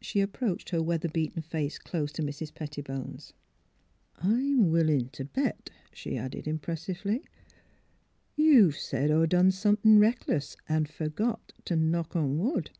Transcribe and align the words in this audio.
She 0.00 0.20
approached 0.20 0.70
her 0.70 0.80
weather 0.80 1.08
beaten 1.08 1.42
face 1.42 1.76
close 1.76 2.12
to 2.12 2.22
Mrs. 2.22 2.54
Pettibone 2.54 3.16
's. 3.18 3.32
"I'm 4.18 4.70
willin' 4.70 5.08
t' 5.08 5.24
bet," 5.24 5.70
she 5.92 6.16
added, 6.16 6.46
impressively,'' 6.46 7.24
you've 8.46 8.76
said 8.76 9.10
er 9.10 9.26
done 9.26 9.50
some 9.50 9.78
thin' 9.78 9.98
reckless 9.98 10.56
'n' 10.68 10.86
f 10.86 11.00
ergot 11.00 11.52
t' 11.64 11.74
knock 11.74 12.14
on 12.14 12.38
wood." 12.38 12.70